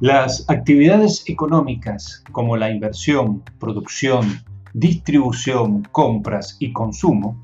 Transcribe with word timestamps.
Las 0.00 0.48
actividades 0.48 1.24
económicas 1.28 2.24
como 2.32 2.56
la 2.56 2.70
inversión, 2.70 3.42
producción, 3.58 4.40
distribución, 4.72 5.86
compras 5.92 6.56
y 6.58 6.72
consumo 6.72 7.38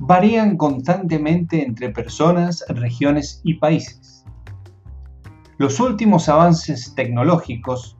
varían 0.00 0.56
constantemente 0.56 1.64
entre 1.64 1.90
personas, 1.90 2.64
regiones 2.68 3.40
y 3.44 3.54
países. 3.54 4.24
Los 5.58 5.78
últimos 5.78 6.28
avances 6.28 6.92
tecnológicos 6.96 7.96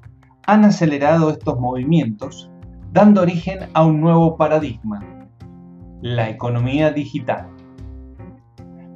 han 0.46 0.64
acelerado 0.64 1.30
estos 1.30 1.60
movimientos, 1.60 2.50
dando 2.92 3.22
origen 3.22 3.68
a 3.72 3.84
un 3.84 4.00
nuevo 4.00 4.36
paradigma, 4.36 5.00
la 6.02 6.28
economía 6.28 6.90
digital. 6.90 7.55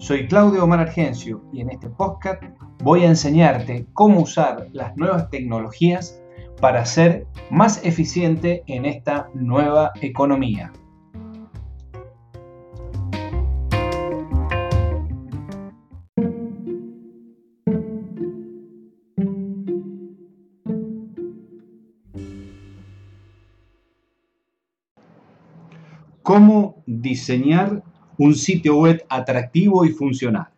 Soy 0.00 0.26
Claudio 0.26 0.64
Omar 0.64 0.80
Argencio 0.80 1.44
y 1.52 1.60
en 1.60 1.68
este 1.68 1.90
podcast 1.90 2.42
voy 2.82 3.04
a 3.04 3.08
enseñarte 3.08 3.86
cómo 3.92 4.20
usar 4.20 4.68
las 4.72 4.96
nuevas 4.96 5.28
tecnologías 5.28 6.18
para 6.58 6.86
ser 6.86 7.26
más 7.50 7.84
eficiente 7.84 8.64
en 8.66 8.86
esta 8.86 9.28
nueva 9.34 9.92
economía. 10.00 10.72
cómo 26.22 26.84
diseñar 26.86 27.82
un 28.20 28.34
sitio 28.34 28.76
web 28.76 29.02
atractivo 29.08 29.86
y 29.86 29.92
funcional. 29.92 30.48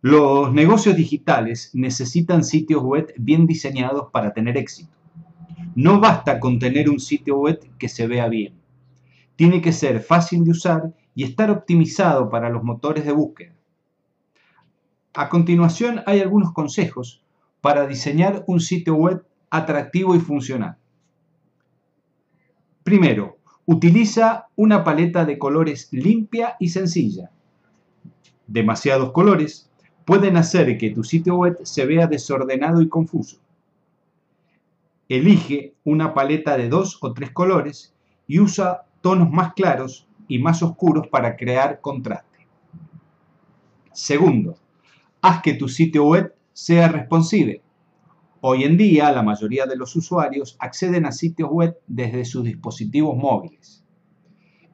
Los 0.00 0.52
negocios 0.52 0.94
digitales 0.94 1.72
necesitan 1.74 2.44
sitios 2.44 2.84
web 2.84 3.12
bien 3.16 3.48
diseñados 3.48 4.08
para 4.12 4.32
tener 4.32 4.56
éxito. 4.56 4.92
No 5.74 5.98
basta 5.98 6.38
con 6.38 6.60
tener 6.60 6.88
un 6.88 7.00
sitio 7.00 7.38
web 7.38 7.58
que 7.80 7.88
se 7.88 8.06
vea 8.06 8.28
bien. 8.28 8.54
Tiene 9.34 9.60
que 9.60 9.72
ser 9.72 9.98
fácil 9.98 10.44
de 10.44 10.52
usar 10.52 10.94
y 11.16 11.24
estar 11.24 11.50
optimizado 11.50 12.30
para 12.30 12.48
los 12.48 12.62
motores 12.62 13.04
de 13.04 13.10
búsqueda. 13.10 13.54
A 15.14 15.28
continuación 15.28 16.02
hay 16.06 16.20
algunos 16.20 16.52
consejos 16.52 17.24
para 17.60 17.88
diseñar 17.88 18.44
un 18.46 18.60
sitio 18.60 18.94
web 18.94 19.26
atractivo 19.50 20.14
y 20.14 20.20
funcional. 20.20 20.76
Primero, 22.84 23.37
Utiliza 23.70 24.46
una 24.56 24.82
paleta 24.82 25.26
de 25.26 25.36
colores 25.36 25.88
limpia 25.90 26.56
y 26.58 26.70
sencilla. 26.70 27.30
Demasiados 28.46 29.12
colores 29.12 29.70
pueden 30.06 30.38
hacer 30.38 30.78
que 30.78 30.88
tu 30.88 31.04
sitio 31.04 31.36
web 31.36 31.58
se 31.64 31.84
vea 31.84 32.06
desordenado 32.06 32.80
y 32.80 32.88
confuso. 32.88 33.36
Elige 35.06 35.74
una 35.84 36.14
paleta 36.14 36.56
de 36.56 36.70
dos 36.70 36.96
o 37.02 37.12
tres 37.12 37.30
colores 37.32 37.92
y 38.26 38.40
usa 38.40 38.86
tonos 39.02 39.30
más 39.30 39.52
claros 39.52 40.06
y 40.28 40.38
más 40.38 40.62
oscuros 40.62 41.06
para 41.08 41.36
crear 41.36 41.82
contraste. 41.82 42.46
Segundo, 43.92 44.56
haz 45.20 45.42
que 45.42 45.52
tu 45.52 45.68
sitio 45.68 46.06
web 46.06 46.34
sea 46.54 46.88
responsive. 46.88 47.60
Hoy 48.40 48.62
en 48.62 48.76
día 48.76 49.10
la 49.10 49.22
mayoría 49.22 49.66
de 49.66 49.76
los 49.76 49.96
usuarios 49.96 50.56
acceden 50.60 51.06
a 51.06 51.12
sitios 51.12 51.50
web 51.50 51.76
desde 51.88 52.24
sus 52.24 52.44
dispositivos 52.44 53.16
móviles. 53.16 53.84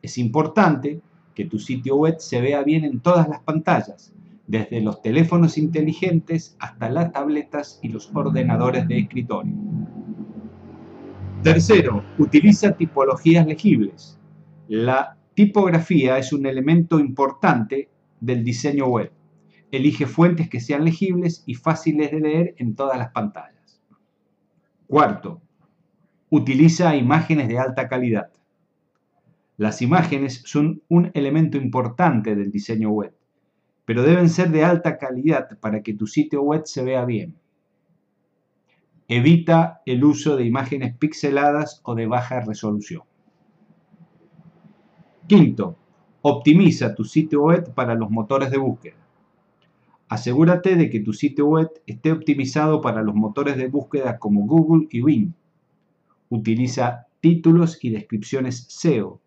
Es 0.02 0.18
importante 0.18 1.00
que 1.34 1.46
tu 1.46 1.58
sitio 1.58 1.96
web 1.96 2.16
se 2.18 2.42
vea 2.42 2.62
bien 2.62 2.84
en 2.84 3.00
todas 3.00 3.26
las 3.26 3.40
pantallas, 3.40 4.12
desde 4.46 4.82
los 4.82 5.00
teléfonos 5.00 5.56
inteligentes 5.56 6.56
hasta 6.58 6.90
las 6.90 7.12
tabletas 7.12 7.80
y 7.82 7.88
los 7.88 8.10
ordenadores 8.14 8.86
de 8.86 8.98
escritorio. 8.98 9.54
Tercero, 11.42 12.04
utiliza 12.18 12.72
tipologías 12.72 13.46
legibles. 13.46 14.18
La 14.68 15.16
tipografía 15.32 16.18
es 16.18 16.34
un 16.34 16.44
elemento 16.44 17.00
importante 17.00 17.88
del 18.20 18.44
diseño 18.44 18.86
web. 18.88 19.10
Elige 19.74 20.06
fuentes 20.06 20.48
que 20.48 20.60
sean 20.60 20.84
legibles 20.84 21.42
y 21.46 21.54
fáciles 21.54 22.12
de 22.12 22.20
leer 22.20 22.54
en 22.58 22.76
todas 22.76 22.96
las 22.96 23.10
pantallas. 23.10 23.82
Cuarto, 24.86 25.42
utiliza 26.30 26.94
imágenes 26.94 27.48
de 27.48 27.58
alta 27.58 27.88
calidad. 27.88 28.30
Las 29.56 29.82
imágenes 29.82 30.42
son 30.44 30.80
un 30.88 31.10
elemento 31.12 31.56
importante 31.56 32.36
del 32.36 32.52
diseño 32.52 32.90
web, 32.90 33.16
pero 33.84 34.04
deben 34.04 34.28
ser 34.28 34.50
de 34.50 34.62
alta 34.64 34.96
calidad 34.96 35.58
para 35.58 35.82
que 35.82 35.94
tu 35.94 36.06
sitio 36.06 36.42
web 36.42 36.62
se 36.66 36.84
vea 36.84 37.04
bien. 37.04 37.34
Evita 39.08 39.82
el 39.86 40.04
uso 40.04 40.36
de 40.36 40.44
imágenes 40.44 40.96
pixeladas 40.96 41.80
o 41.82 41.96
de 41.96 42.06
baja 42.06 42.38
resolución. 42.42 43.02
Quinto, 45.26 45.76
optimiza 46.22 46.94
tu 46.94 47.02
sitio 47.02 47.42
web 47.42 47.74
para 47.74 47.96
los 47.96 48.08
motores 48.08 48.52
de 48.52 48.58
búsqueda. 48.58 49.03
Asegúrate 50.14 50.76
de 50.76 50.90
que 50.90 51.00
tu 51.00 51.12
sitio 51.12 51.46
web 51.46 51.70
esté 51.86 52.12
optimizado 52.12 52.80
para 52.80 53.02
los 53.02 53.16
motores 53.16 53.56
de 53.56 53.66
búsqueda 53.66 54.20
como 54.20 54.46
Google 54.46 54.86
y 54.92 55.02
Bing. 55.02 55.32
Utiliza 56.28 57.08
títulos 57.18 57.80
y 57.82 57.90
descripciones 57.90 58.64
SEO, 58.68 59.20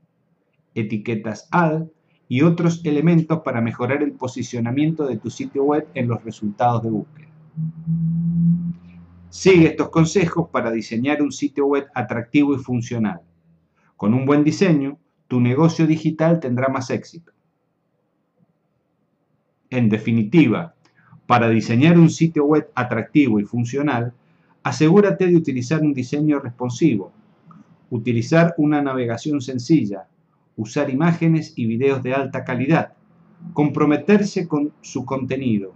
etiquetas 0.76 1.50
ad 1.52 1.88
y 2.30 2.44
otros 2.44 2.86
elementos 2.86 3.42
para 3.44 3.60
mejorar 3.60 4.02
el 4.02 4.14
posicionamiento 4.14 5.06
de 5.06 5.18
tu 5.18 5.30
sitio 5.30 5.66
web 5.66 5.86
en 5.94 6.08
los 6.08 6.24
resultados 6.24 6.82
de 6.84 6.90
búsqueda. 6.90 7.28
Sigue 9.28 9.68
estos 9.68 9.90
consejos 9.90 10.48
para 10.54 10.72
diseñar 10.72 11.22
un 11.22 11.34
sitio 11.34 11.66
web 11.66 11.88
atractivo 11.96 12.56
y 12.56 12.60
funcional. 12.60 13.20
Con 13.98 14.14
un 14.14 14.26
buen 14.26 14.46
diseño, 14.46 14.98
tu 15.28 15.42
negocio 15.42 15.86
digital 15.86 16.40
tendrá 16.40 16.70
más 16.70 16.90
éxito. 16.92 17.34
En 19.70 19.90
definitiva, 19.90 20.77
para 21.28 21.50
diseñar 21.50 22.00
un 22.00 22.10
sitio 22.10 22.46
web 22.46 22.72
atractivo 22.74 23.40
y 23.40 23.44
funcional, 23.44 24.14
asegúrate 24.64 25.28
de 25.28 25.36
utilizar 25.36 25.82
un 25.82 25.94
diseño 25.94 26.40
responsivo, 26.40 27.12
utilizar 27.90 28.56
una 28.58 28.82
navegación 28.82 29.42
sencilla, 29.42 30.08
usar 30.56 30.90
imágenes 30.90 31.54
y 31.56 31.66
videos 31.66 32.02
de 32.02 32.14
alta 32.14 32.44
calidad, 32.46 32.94
comprometerse 33.54 34.48
con 34.48 34.72
su 34.82 35.06
contenido, 35.06 35.76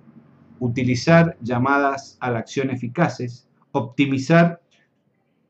utilizar 0.59 1.38
llamadas 1.41 2.18
a 2.22 2.31
la 2.31 2.39
acción 2.39 2.69
eficaces, 2.69 3.47
optimizar 3.73 4.62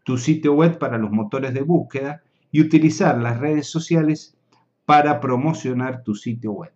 tu 0.03 0.18
sitio 0.18 0.53
web 0.53 0.79
para 0.79 0.97
los 0.97 1.12
motores 1.12 1.53
de 1.53 1.62
búsqueda 1.62 2.23
y 2.51 2.62
utilizar 2.62 3.22
las 3.22 3.39
redes 3.39 3.68
sociales 3.68 4.35
para 4.85 5.19
promocionar 5.19 6.03
tu 6.03 6.16
sitio 6.16 6.51
web. 6.53 6.72